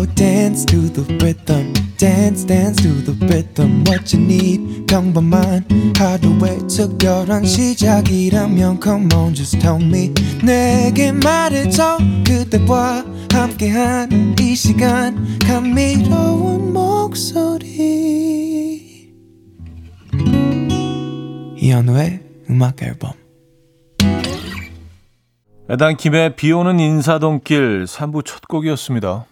[0.02, 1.72] Will dance to the rhythm.
[1.96, 3.84] Dance, dance to the rhythm.
[3.86, 5.64] What you need, 평범한
[5.96, 10.12] 하루의 특별한 시작이라면 Come on, just tell me.
[10.42, 11.98] 내게 말해줘.
[12.26, 15.38] 그대와 함께한 이 시간.
[15.38, 17.70] 감미로운 목소리.
[21.58, 23.12] 이현우의 음악 앨범.
[25.70, 29.26] 애단 김의 비 오는 인사동길 3부 첫 곡이었습니다.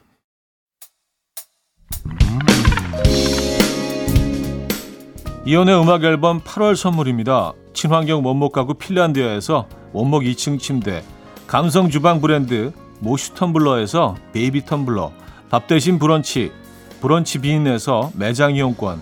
[5.47, 7.55] 이현우의 음악 앨범 8월 선물입니다.
[7.73, 11.03] 친환경 원목 가구 핀란드에서 원목 2층 침대,
[11.47, 15.11] 감성 주방 브랜드 모슈 텀블러에서 베이비 텀블러,
[15.49, 16.53] 밥 대신 브런치,
[17.01, 19.01] 브런치 빈에서 매장 이용권,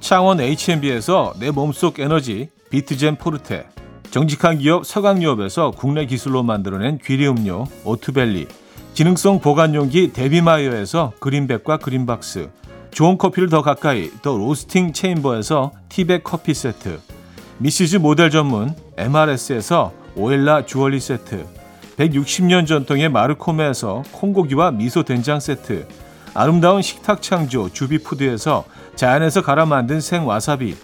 [0.00, 3.68] 창원 H&B에서 내 몸속 에너지 비트젠 포르테,
[4.10, 8.48] 정직한 기업 서강유업에서 국내 기술로 만들어낸 귀리 음료 오트벨리,
[8.96, 12.48] 기능성 보관용기 데비마이어에서 그린백과 그린박스,
[12.92, 16.98] 좋은 커피를 더 가까이 더 로스팅 체인버에서 티백 커피 세트,
[17.58, 21.44] 미시즈 모델 전문 MRS에서 오엘라 주얼리 세트,
[21.98, 25.86] 160년 전통의 마르코메에서 콩고기와 미소 된장 세트,
[26.32, 30.74] 아름다운 식탁 창조 주비푸드에서 자연에서 갈아 만든 생와사비,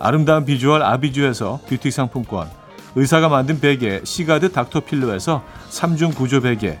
[0.00, 2.48] 아름다운 비주얼 아비주에서 뷰티 상품권,
[2.96, 6.80] 의사가 만든 베개 시가드 닥터필로에서 3중 구조 베개,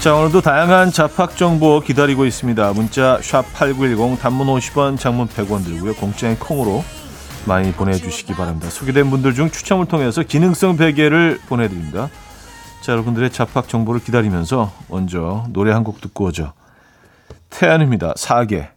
[0.00, 2.72] 자 오늘도 다양한 잡학 정보 기다리고 있습니다.
[2.72, 5.94] 문자 샵 #8910 단문 50원, 장문 100원 들고요.
[5.94, 6.84] 공짜인 콩으로
[7.46, 8.70] 많이 보내주시기 바랍니다.
[8.70, 12.10] 소개된 분들 중 추첨을 통해서 기능성 베개를 보내드립니다.
[12.80, 16.52] 자 여러분들의 잡학 정보를 기다리면서 먼저 노래 한 곡 듣고 오죠.
[17.50, 18.12] 태연입니다.
[18.16, 18.70] 사계.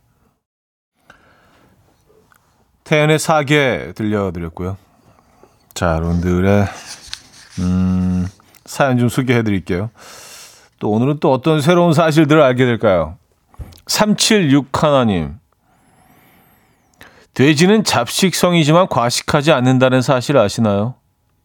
[2.84, 4.75] 태연의 사계 들려드렸고요.
[5.75, 6.65] 자 여러분들의
[7.60, 8.27] 음,
[8.65, 9.91] 사연 좀 소개해드릴게요.
[10.82, 13.15] 또 오늘은 또 어떤 새로운 사실들을 알게 될까요?
[13.86, 15.36] 376 하나님.
[17.36, 20.96] 돼지는 잡식성이지만 과식하지 않는다는 사실 아시나요?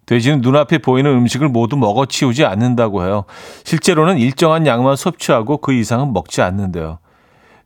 [0.07, 3.25] 돼지는 눈앞에 보이는 음식을 모두 먹어 치우지 않는다고 해요.
[3.64, 6.99] 실제로는 일정한 양만 섭취하고 그 이상은 먹지 않는데요.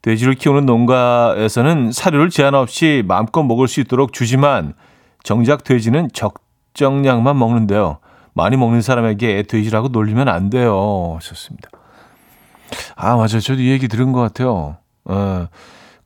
[0.02, 4.74] 돼지를 키우는 농가에서는 사료를 제한 없이 마음껏 먹을 수 있도록 주지만
[5.22, 7.98] 정작 돼지는 적정량만 먹는데요.
[8.34, 11.14] 많이 먹는 사람에게 돼지라고 놀리면 안 돼요.
[11.16, 11.68] 하셨습니다.
[12.96, 13.40] 아, 맞아요.
[13.40, 14.76] 저도 이 얘기 들은 것 같아요.
[15.04, 15.46] 어,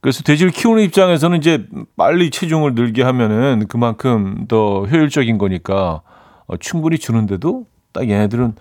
[0.01, 6.03] 그래서 돼지를 키우는 입장에서는 이제 빨리 체중을 늘게 하면은 그만큼 더 효율적인 거니까
[6.47, 8.55] 어, 충분히 주는데도 딱 얘네들은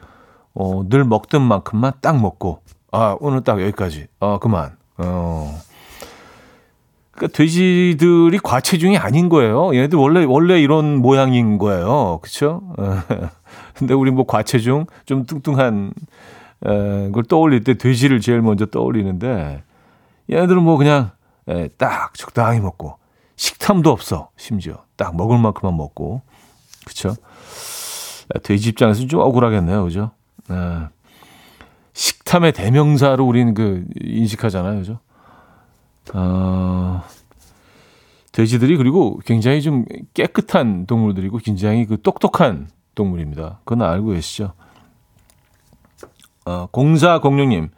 [0.56, 4.08] 어, 늘 먹던 만큼만 딱 먹고 아, 오늘 딱 여기까지.
[4.20, 4.78] 어, 그만.
[4.98, 5.60] 어.
[7.14, 9.74] 그러니까 돼지들이 과체중이 아닌 거예요.
[9.76, 12.20] 얘네들 원래 원래 이런 모양인 거예요.
[12.22, 12.62] 그렇죠?
[13.76, 15.94] 근데 우리 뭐 과체중 좀 뚱뚱한
[16.66, 19.64] 에, 걸 떠올릴 때 돼지를 제일 먼저 떠올리는데
[20.32, 21.12] 얘네들은 뭐 그냥
[21.48, 22.98] 에, 딱 적당히 먹고
[23.36, 24.30] 식탐도 없어.
[24.36, 26.22] 심지어 딱 먹을 만큼만 먹고
[26.86, 27.16] 그렇죠?
[28.42, 29.84] 돼지 입장에서는 좀 억울하겠네요.
[29.84, 30.12] 그죠?
[30.50, 30.56] 에,
[31.94, 34.80] 식탐의 대명사로 우리는 그 인식하잖아요.
[34.80, 35.00] 그죠?
[36.14, 36.53] 어,
[38.34, 43.60] 돼지들이 그리고 굉장히 좀 깨끗한 동물들이고 굉장히 그 똑똑한 동물입니다.
[43.64, 44.54] 그건 알고 계시죠?
[46.46, 47.70] 어, 0406님.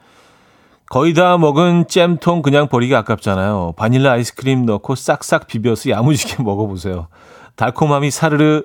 [0.90, 3.74] 거의 다 먹은 잼통 그냥 버리기 아깝잖아요.
[3.76, 7.08] 바닐라 아이스크림 넣고 싹싹 비벼서 야무지게 먹어보세요.
[7.56, 8.64] 달콤함이 사르르,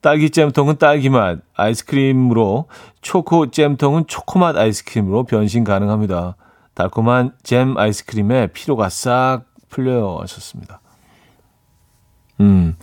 [0.00, 2.66] 딸기 잼통은 딸기 맛, 아이스크림으로,
[3.00, 6.36] 초코 잼통은 초코맛 아이스크림으로 변신 가능합니다.
[6.74, 10.18] 달콤한 잼 아이스크림에 피로가 싹 풀려요.
[10.20, 10.80] 하셨습니다.
[12.40, 12.76] 음.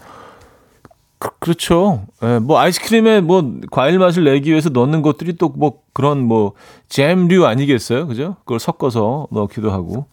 [1.18, 2.06] 그, 그렇죠.
[2.24, 6.54] 예, 뭐 아이스크림에 뭐 과일 맛을 내기 위해서 넣는 것들이 또 뭐 그런 뭐
[6.89, 8.08] 잼류 아니겠어요?
[8.08, 8.36] 그죠?
[8.39, 10.08] 그걸 섞어서 넣기도 하고.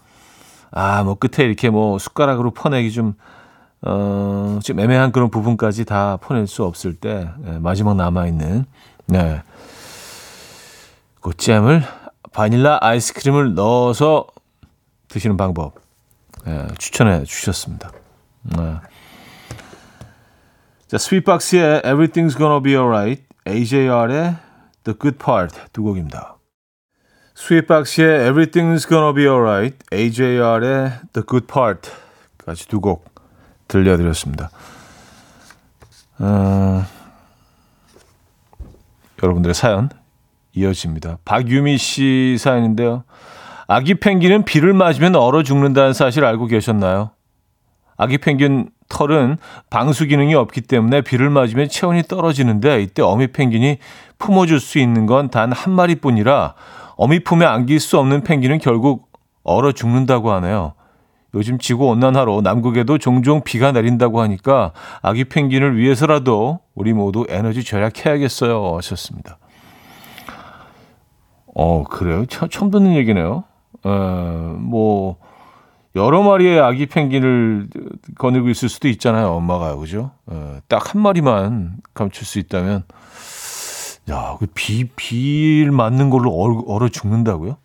[0.70, 3.14] 아, 뭐 끝에 이렇게 뭐 숟가락으로 퍼내기 좀
[3.82, 8.64] 어, 좀 애매한 그런 부분까지 다 퍼낼 수 없을 때 예, 마지막 남아 있는
[9.06, 9.42] 네.
[11.20, 11.82] 그 잼을
[12.32, 14.26] 바닐라 아이스크림을 넣어서
[15.08, 15.74] 드시는 방법
[16.46, 17.90] 예, 추천해 주셨습니다.
[18.42, 18.76] 네.
[20.92, 24.36] 자, 스윗박스의 Everything's Gonna Be Alright, AJR의
[24.84, 26.36] The Good Part 두 곡입니다.
[27.34, 33.06] 스윗박스의 Everything's Gonna Be Alright, AJR의 The Good Part까지 두 곡
[33.68, 34.50] 들려드렸습니다.
[36.18, 36.84] 어,
[39.22, 39.88] 여러분들의 사연
[40.52, 41.20] 이어집니다.
[41.24, 43.04] 박유미 씨 사연인데요.
[43.66, 47.12] 아기 펭귄은 비를 맞으면 얼어 죽는다는 사실 알고 계셨나요?
[47.96, 49.38] 아기 펭귄 털은
[49.70, 53.78] 방수 기능이 없기 때문에 비를 맞으면 체온이 떨어지는데 이때 어미 펭귄이
[54.18, 56.54] 품어줄 수 있는 건 단 한 마리뿐이라
[56.96, 59.08] 어미 품에 안길 수 없는 펭귄은 결국
[59.44, 60.74] 얼어 죽는다고 하네요.
[61.34, 68.76] 요즘 지구 온난화로 남극에도 종종 비가 내린다고 하니까 아기 펭귄을 위해서라도 우리 모두 에너지 절약해야겠어요.
[68.76, 69.38] 하셨습니다.
[71.54, 72.26] 어, 그래요?
[72.26, 73.44] 처, 처음 듣는 얘기네요.
[73.84, 75.16] 어, 뭐,
[75.94, 77.68] 여러 마리의 아기 펭귄을
[78.16, 79.28] 거느리고 있을 수도 있잖아요.
[79.32, 80.12] 엄마가, 그죠?
[80.26, 82.84] 어, 딱한 마리만 감출 수 있다면,
[84.10, 87.56] 야, 그 비, 비를 맞는 걸로 얼, 얼어 죽는다고요?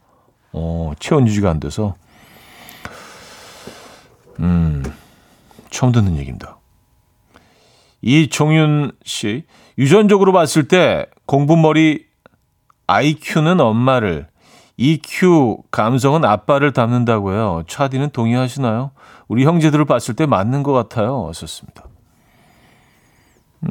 [0.52, 1.96] 어, 체온 유지가 안 돼서.
[4.40, 4.84] 음,
[5.70, 6.58] 처음 듣는 얘기입니다.
[8.02, 9.46] 이종윤 씨,
[9.78, 12.06] 유전적으로 봤을 때 공부머리
[12.88, 14.28] IQ는 엄마를,
[14.78, 17.64] EQ 감성은 아빠를 닮는다고요.
[17.68, 18.92] 차디는 동의하시나요?
[19.28, 21.28] 우리 형제들을 봤을 때 맞는 것 같아요.
[21.28, 21.84] 하셨습니다.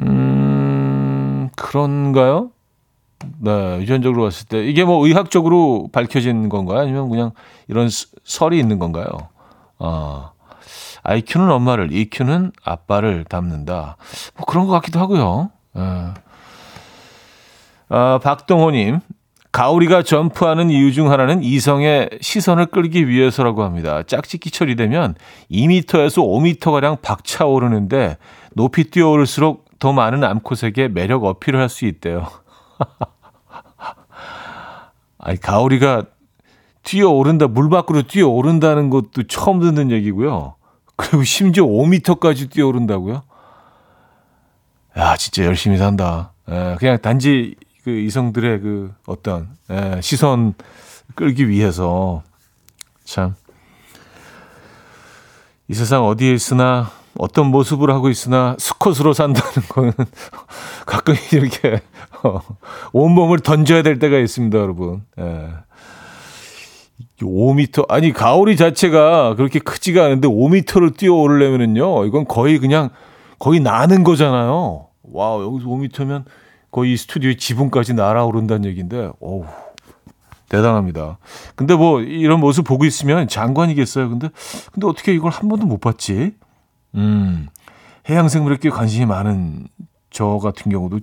[0.01, 2.51] 음, 그런가요?
[3.39, 6.79] 네, 유전적으로 봤을 때 이게 뭐 의학적으로 밝혀진 건가요?
[6.79, 7.31] 아니면 그냥
[7.67, 9.07] 이런 스- 설이 있는 건가요?
[9.79, 10.31] 아,
[11.03, 13.95] IQ는 엄마를, EQ는 아빠를 닮는다.
[14.35, 15.51] 뭐 그런 것 같기도 하고요.
[15.77, 16.13] 예.
[17.89, 18.99] 아, 박동호님,
[19.51, 24.03] 가오리가 점프하는 이유 중 하나는 이성의 시선을 끌기 위해서라고 합니다.
[24.03, 25.15] 짝짓기 처리되면
[25.51, 28.17] 2m에서 5m가량 박차오르는데
[28.53, 32.27] 높이 뛰어오를수록 더 많은 암컷에게 매력 어필을 할 수 있대요.
[35.19, 36.05] 아니, 가오리가
[36.83, 40.55] 뛰어오른다, 물 밖으로 뛰어오른다는 것도 처음 듣는 얘기고요.
[40.95, 43.23] 그리고 심지어 5m까지 뛰어오른다고요?
[44.97, 46.33] 야, 진짜 열심히 산다.
[46.49, 47.55] 예, 그냥 단지
[47.87, 50.55] 그 이성들의 그 어떤 예, 시선
[51.15, 52.21] 끌기 위해서
[53.05, 53.33] 참.
[55.69, 59.93] 이 세상 어디에 있으나 어떤 모습을 하고 있으나 수컷으로 산다는 거는
[60.85, 61.79] 가끔 이렇게
[62.23, 62.41] 어,
[62.91, 65.05] 온몸을 던져야 될 때가 있습니다, 여러분.
[65.17, 65.47] 예.
[67.21, 72.89] 5미터 아니 가오리 자체가 그렇게 크지가 않은데 5미터를 뛰어오르려면은요 이건 거의 그냥
[73.39, 74.87] 거의 나는 거잖아요.
[75.03, 76.25] 와 여기서 5미터면
[76.77, 79.45] 거의 이 스튜디오의 지붕까지 날아오른다는 얘기인데 어우
[80.47, 81.17] 대단합니다.
[81.55, 84.07] 근데 뭐 이런 모습 보고 있으면 장관이겠어요.
[84.07, 84.29] 근데
[84.71, 86.35] 근데 어떻게 이걸 한 번도 못 봤지?
[86.93, 87.47] 음
[88.07, 89.67] 해양 생물에 관심이 많은
[90.11, 90.99] 저 같은 경우도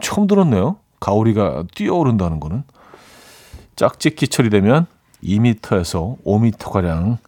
[0.00, 0.78] 처음 들었네요.
[1.00, 2.62] 가오리가 뛰어오른다는 거는
[3.76, 4.86] 짝짓기 처리되면
[5.22, 7.18] 2m에서 5m가량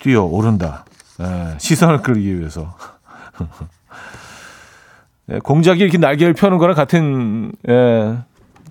[0.00, 0.84] 뛰어오른다.
[1.20, 2.74] 예, 시선을 끌기 위해서.
[5.32, 8.18] 예, 공작이 이렇게 날개를 펴는 거랑 같은, 예,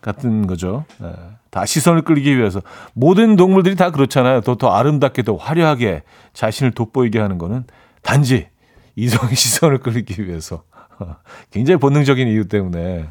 [0.02, 0.86] 같은 거죠.
[1.04, 1.14] 예,
[1.50, 2.62] 다 시선을 끌기 위해서.
[2.94, 4.42] 모든 동물들이 다 그렇잖아요.
[4.42, 7.64] 더, 더 아름답게, 더 화려하게 자신을 돋보이게 하는 거는
[8.02, 8.48] 단지
[8.96, 10.64] 이성의 시선을 끌기 위해서.
[11.52, 13.08] 굉장히 본능적인 이유 때문에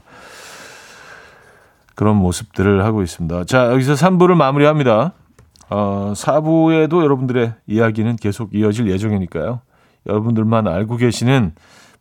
[1.94, 3.44] 그런 모습들을 하고 있습니다.
[3.44, 5.14] 자, 여기서 3부를 마무리합니다.
[5.70, 9.60] 어, 4부에도 여러분들의 이야기는 계속 이어질 예정이니까요.
[10.06, 11.52] 여러분들만 알고 계시는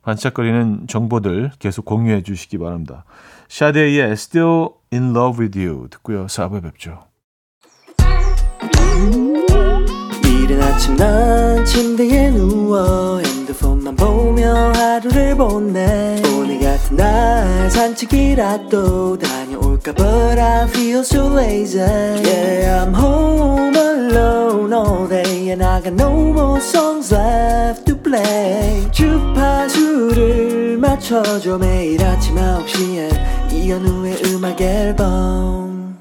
[0.08, 3.04] 반짝거리는 정보들 계속 공유해 주시기 바랍니다.
[3.50, 6.28] 샤데이의 Still in Love with You 듣고요.
[6.28, 7.00] 4부에 뵙죠.
[10.24, 20.40] 이른 아침 난 침대에 누워 핸드폰만 보며 하루를 보내 오늘 같은 날 산책이라도 다녀올까 But
[20.40, 26.62] I feel so lazy Yeah I'm home alone all day And I got no more
[26.62, 35.98] songs left play 주파수를 맞춰줘 매일 아침 9시에 이현우의 음악 앨범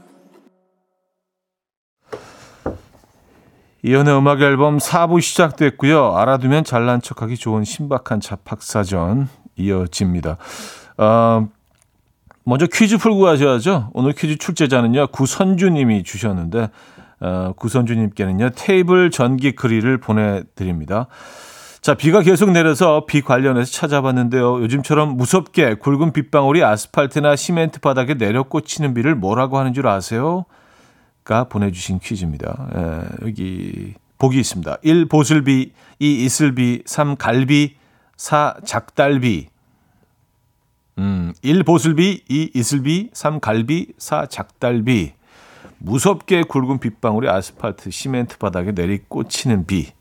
[3.83, 6.17] 이연의 음악 앨범 4부 시작됐고요.
[6.17, 10.39] 알아두면 잘난 척하기 좋은 신박한 잡학사전 이어집니다.
[10.99, 11.49] 어,
[12.45, 13.91] 먼저 퀴즈 풀고 가셔야죠.
[13.95, 15.09] 오늘 퀴즈 출제자는요.
[15.09, 16.71] 구선주님이 주셨는데
[17.21, 18.51] 어, 구선주님께는요.
[18.57, 21.07] 테이블 전기 그릴을 보내드립니다.
[21.87, 24.61] 자, 비가 계속 내려서 비 관련해서 찾아봤는데요.
[24.61, 30.47] 요즘처럼 무섭게 굵은 빗방울이 아스팔트나 시멘트 바닥에 내려 꽂히는 비를 뭐라고 하는 줄 아세요?
[31.23, 32.71] 가 보내주신 퀴즈입니다.
[32.75, 34.79] 예, 여기 보기 있습니다.
[34.83, 35.07] 1.
[35.07, 35.71] 보슬비
[36.01, 36.25] 2.
[36.25, 37.15] 이슬비 3.
[37.15, 37.77] 갈비
[38.17, 38.57] 4.
[38.65, 39.47] 작달비
[40.99, 41.63] 음, 1.
[41.63, 42.51] 보슬비 2.
[42.53, 43.39] 이슬비 3.
[43.39, 44.27] 갈비 4.
[44.27, 45.13] 작달비
[45.79, 49.95] 무섭게 굵은 빗방울이 아스팔트 시멘트 바닥에 내리 꽂히는 비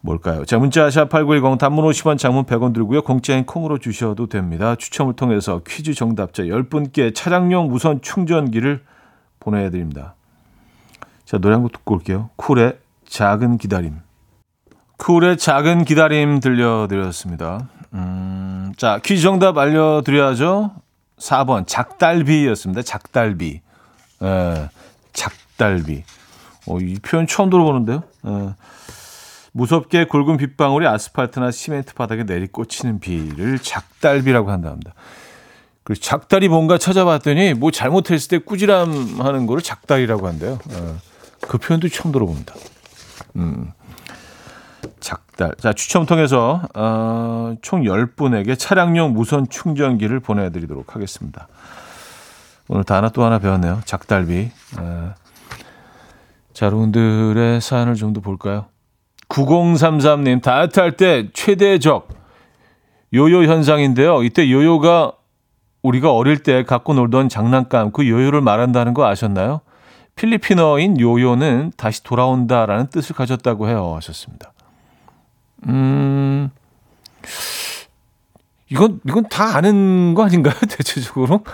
[0.00, 0.44] 뭘까요?
[0.44, 3.02] 자, 문자 샵8910 단문 50원 장문 100원 들고요.
[3.02, 4.74] 공짜인 콩으로 주셔도 됩니다.
[4.76, 8.84] 추첨을 통해서 퀴즈 정답자 10분께 차량용 무선 충전기를
[9.40, 10.14] 보내 드립니다.
[11.24, 12.30] 자, 노래 한 곡 듣고 올게요.
[12.36, 12.78] 쿨의
[13.08, 13.96] 작은 기다림.
[14.98, 17.68] 쿨의 작은 기다림 들려드렸습니다.
[17.94, 20.72] 음, 자, 퀴즈 정답 알려드려야죠.
[21.18, 22.82] 4번, 작달비였습니다.
[22.82, 23.60] 작달비.
[24.22, 24.68] 예,
[25.12, 26.04] 작달비.
[26.68, 28.02] 어, 이 표현 처음 들어보는데요.
[28.26, 28.54] 예.
[29.52, 34.94] 무섭게 굵은 빗방울이 아스팔트나 시멘트 바닥에 내리꽂히는 비를 작달비라고 한답니다.
[35.84, 40.58] 그 작달이 뭔가 찾아봤더니 뭐 잘못했을 때 꾸지람 하는 거를 작달이라고 한대요.
[40.70, 40.94] 예.
[41.48, 42.54] 그 표현도 처음 들어봅니다.
[43.36, 43.72] 음.
[45.00, 45.54] 작달.
[45.58, 51.48] 자, 추첨 통해서 어, 총 10분에게 차량용 무선 충전기를 보내드리도록 하겠습니다.
[52.68, 53.80] 오늘 단어 또 하나 배웠네요.
[53.86, 54.34] 작달비.
[54.34, 54.50] 에.
[56.52, 58.66] 자, 여러분들의 사연을 좀 더 볼까요?
[59.28, 62.08] 9033님, 다이어트 할 때 최대 적
[63.14, 64.22] 요요 현상인데요.
[64.22, 65.12] 이때 요요가
[65.82, 69.60] 우리가 어릴 때 갖고 놀던 장난감, 그 요요를 말한다는 거 아셨나요?
[70.16, 73.94] 필리핀어인 요요는 다시 돌아온다라는 뜻을 가졌다고 해요.
[73.96, 74.52] 하셨습니다.
[75.68, 76.50] 음,
[78.70, 80.54] 이건, 이건 다 아는 거 아닌가요?
[80.68, 81.44] 대체적으로?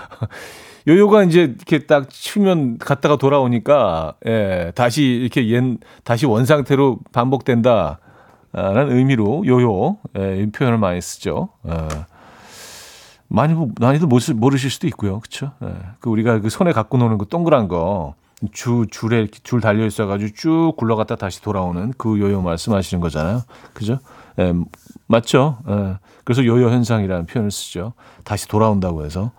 [0.87, 7.99] 요요가 이제 이렇게 딱 치면 갔다가 돌아오니까, 예, 다시 이렇게 옛, 다시 원상태로 반복된다.
[8.53, 11.49] 라는 의미로 요요, 예, 이 표현을 많이 쓰죠.
[11.67, 11.73] 예.
[13.27, 15.19] 많이, 많이들 모르실 수도 있고요.
[15.19, 15.51] 그쵸?
[15.65, 15.75] 예.
[15.99, 18.15] 그 우리가 그 손에 갖고 노는 그 동그란 거,
[18.53, 23.43] 주, 줄에 이렇게 줄 달려 있어가지고 쭉 굴러갔다 다시 돌아오는 그 요요 말씀하시는 거잖아요.
[23.73, 23.99] 그죠?
[24.39, 24.55] 예,
[25.09, 25.59] 맞죠?
[25.69, 25.99] 예.
[26.23, 27.95] 그래서 요요 현상이라는 표현을 쓰죠.
[28.23, 29.33] 다시 돌아온다고 해서.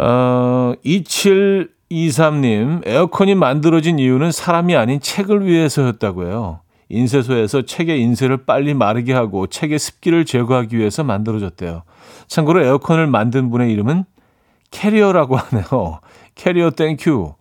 [0.00, 6.60] 어, 2723님, 에어컨이 만들어진 이유는 사람이 아닌 책을 위해서였다고 해요.
[6.88, 11.84] 인쇄소에서 책의 인쇄를 빨리 마르게 하고 책의 습기를 제거하기 위해서 만들어졌대요.
[12.26, 14.04] 참고로 에어컨을 만든 분의 이름은
[14.70, 16.00] 캐리어라고 하네요.
[16.34, 17.34] 캐리어 thank you.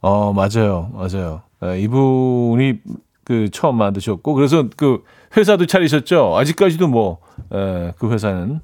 [0.00, 0.90] 어, 맞아요.
[0.94, 1.42] 맞아요.
[1.64, 2.80] 예, 이분이
[3.24, 5.02] 그 처음 만드셨고, 그래서 그
[5.36, 6.36] 회사도 차리셨죠?
[6.36, 7.18] 아직까지도 뭐,
[7.52, 8.60] 에, 그 회사는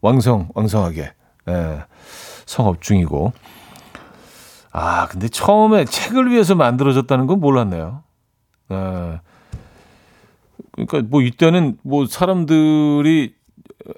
[0.00, 1.12] 왕성, 왕성하게,
[1.48, 1.84] 에,
[2.46, 3.32] 성업 중이고.
[4.72, 8.02] 아, 근데 처음에 책을 위해서 만들어졌다는 건 몰랐네요.
[8.70, 9.20] 에,
[10.72, 13.34] 그러니까 뭐 이때는 뭐 사람들이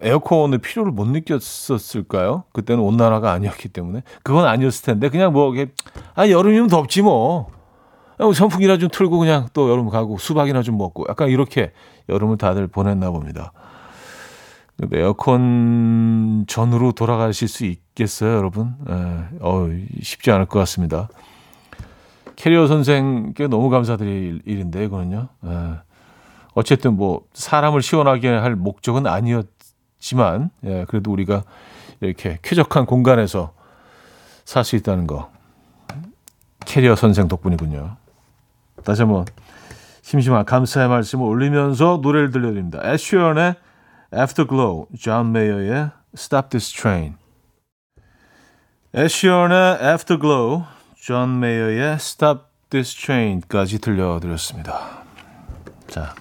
[0.01, 2.45] 에어컨의 필요를 못 느꼈었을까요?
[2.53, 7.49] 그때는 온난화가 아니었기 때문에 그건 아니었을 텐데 그냥 뭐아 여름이면 덥지 뭐
[8.19, 11.73] 선풍기나 좀 틀고 그냥 또 여름 가고 수박이나 좀 먹고 약간 이렇게
[12.09, 13.53] 여름을 다들 보냈나 봅니다.
[14.93, 18.75] 에어컨 전으로 돌아가실 수 있겠어요, 여러분?
[18.89, 18.93] 에,
[19.41, 19.69] 어,
[20.03, 21.09] 쉽지 않을 것 같습니다.
[22.35, 25.29] 캐리어 선생께 너무 감사드릴 일인데 이거는요.
[25.45, 25.49] 에,
[26.55, 31.45] 어쨌든 뭐 사람을 시원하게 할 목적은 아니었지만 예, 그래도 우리가
[32.01, 33.53] 이렇게 쾌적한 공간에서
[34.45, 35.31] 살 수 있다는 거
[36.67, 37.95] 캐리어 선생 덕분이군요.
[38.83, 39.25] 다시 한번
[40.03, 42.81] 심심한 감사의 말씀을 올리면서 노래를 들려드립니다.
[42.85, 43.55] 애쉬언의
[44.13, 47.17] Afterglow, 존 메이어의 Stop This Train.
[48.95, 50.65] 애쉬언의 Afterglow,
[50.97, 55.05] 존 메이어의 Stop This Train까지 들려드렸습니다.
[55.87, 56.15] 자,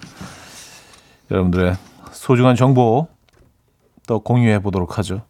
[1.30, 1.76] 여러분들의
[2.12, 3.08] 소중한 정보
[4.06, 5.22] 또 공유해 보도록 하죠.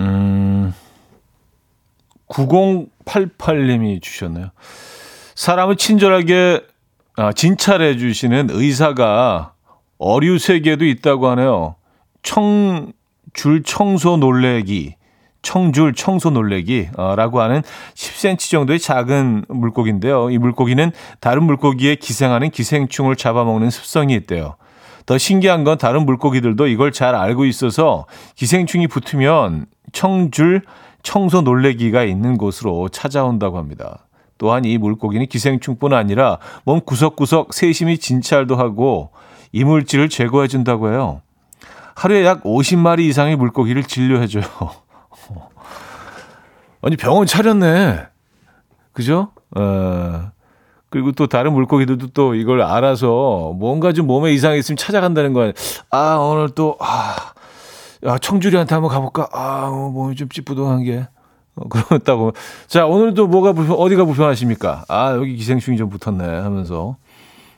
[0.00, 0.74] 음,
[2.28, 4.50] 9088님이 주셨네요.
[5.34, 6.66] 사람을 친절하게
[7.16, 9.54] 아, 진찰해 주시는 의사가
[9.98, 11.76] 어류 세계도 있다고 하네요.
[12.24, 12.92] 청
[13.34, 14.94] 줄 청소 놀래기,
[15.42, 17.62] 청줄 청소 놀래기라고 하는
[17.94, 20.30] 10cm 정도의 작은 물고기인데요.
[20.30, 24.56] 이 물고기는 다른 물고기에 기생하는 기생충을 잡아먹는 습성이 있대요.
[25.04, 28.06] 더 신기한 건 다른 물고기들도 이걸 잘 알고 있어서
[28.36, 30.62] 기생충이 붙으면 청줄
[31.02, 34.06] 청소 놀래기가 있는 곳으로 찾아온다고 합니다.
[34.38, 39.10] 또한 이 물고기는 기생충뿐 아니라 몸 구석구석 세심히 진찰도 하고
[39.52, 41.20] 이물질을 제거해 준다고 해요.
[41.94, 44.44] 하루에 약 50마리 이상의 물고기를 진료해 줘요.
[46.82, 48.06] 아니 병원 차렸네.
[48.92, 49.32] 그죠?
[49.56, 50.30] 어.
[50.90, 55.52] 그리고 또 다른 물고기들도 또 이걸 알아서 뭔가 좀 몸에 이상이 있으면 찾아간다는 거예요.
[55.90, 57.16] 아, 오늘 또, 아,
[58.06, 59.28] 야, 청주리한테 한번 가볼까?
[59.32, 61.08] 아, 어, 몸이 좀 찌뿌둥한 게.
[61.56, 62.32] 어, 그렇다고.
[62.68, 64.84] 자, 오늘도 뭐가 불편, 어디가 불편하십니까?
[64.86, 66.96] 아, 여기 기생충이 좀 붙었네 하면서,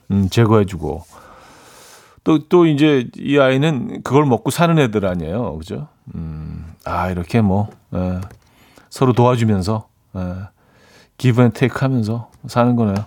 [0.09, 1.03] 음, 제거해주고.
[2.27, 5.57] 또, 또 이제 이 아이는 그걸 먹고 사는 애들 아니에요.
[5.59, 5.87] 그죠?
[6.13, 8.21] 음, 아, 이렇게 뭐, 에, 예,
[8.89, 10.19] 서로 도와주면서, 에,
[11.17, 13.05] give and take 하면서 사는 거네요.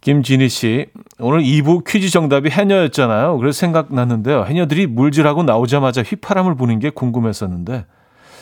[0.00, 0.86] 김진희 씨,
[1.20, 3.38] 오늘 2부 퀴즈 정답이 해녀였잖아요.
[3.38, 4.46] 그래서 생각났는데요.
[4.46, 7.86] 해녀들이 물질하고 나오자마자 휘파람을 부는 게 궁금했었는데,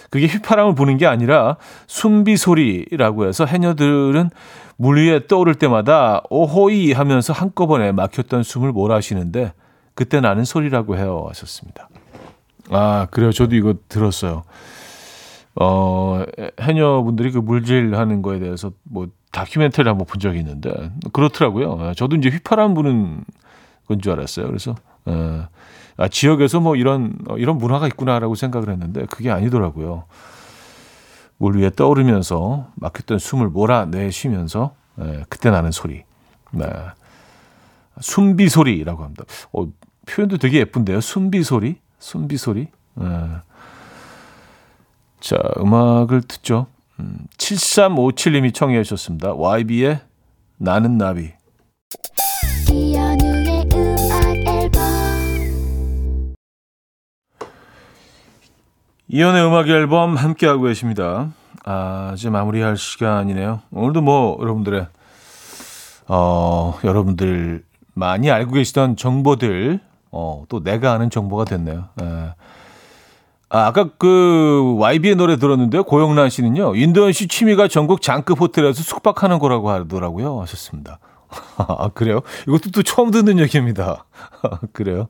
[0.09, 4.31] 그게 휘파람을 부는 게 아니라 숨비 소리라고 해서 해녀들은
[4.81, 9.53] 물 위에 떠오를 때마다 오호이 하면서 한꺼번에 막혔던 숨을 몰아쉬는데
[9.95, 11.89] 그때 나는 소리라고 해요 하셨습니다.
[12.71, 13.33] 아 그래요.
[13.33, 14.45] 저도 이거 들었어요.
[15.61, 16.25] 어
[16.61, 20.71] 해녀분들이 그 물질하는 거에 대해서 뭐 다큐멘터리 한번 본 적이 있는데
[21.13, 21.93] 그렇더라고요.
[21.97, 23.25] 저도 이제 휘파람 부는
[23.89, 24.47] 건 줄 알았어요.
[24.47, 24.77] 그래서
[25.09, 25.43] 에,
[25.97, 30.05] 아, 지역에서 뭐 이런 어, 이런 문화가 있구나라고 생각을 했는데 그게 아니더라고요.
[31.39, 36.05] 물 위에 떠오르면서 막혔던 숨을 몰아내쉬면서 에, 그때 나는 소리.
[36.51, 36.67] 네.
[38.01, 39.25] 숨비 소리라고 합니다.
[39.53, 39.67] 어,
[40.07, 41.01] 표현도 되게 예쁜데요.
[41.01, 42.63] 숨비 소리, 숨비 소리.
[42.63, 42.69] 에.
[45.21, 46.67] 자, 음악을 듣죠.
[47.01, 49.35] 음, 7357님이 청해 주셨습니다.
[49.35, 50.01] YB의
[50.59, 51.33] 나는 나비.
[59.11, 61.31] 이연의 음악 앨범 함께하고 계십니다.
[61.65, 63.63] 아, 이제 마무리할 시간이네요.
[63.71, 64.87] 오늘도 뭐 여러분들의
[66.09, 69.81] 어, 여러분들 많이 알고 계시던 정보들
[70.11, 71.89] 어, 또 내가 아는 정보가 됐네요.
[72.03, 72.35] 예.
[73.51, 75.85] 아, 아까 그 YB의 노래 들었는데요.
[75.85, 76.77] 고영란 씨는요.
[76.77, 80.43] 인도현 씨 취미가 전국 장급 호텔에서 숙박하는 거라고 하더라고요.
[80.43, 80.99] 하셨습니다.
[81.57, 82.21] 아, 그래요?
[82.47, 84.05] 이것도 또 처음 듣는 얘기입니다.
[84.75, 85.09] 그래요?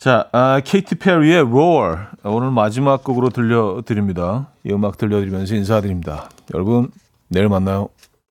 [0.00, 4.48] 자, 아, 케이티 페리의 Roar 오늘 마지막 곡으로 들려드립니다.
[4.64, 6.30] 이 음악 들려드리면서 인사드립니다.
[6.54, 6.90] 여러분,
[7.28, 7.90] 내일 만나요.